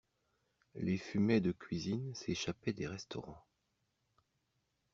[0.73, 3.45] Les fumets de cuisine s'échappaient des restaurants.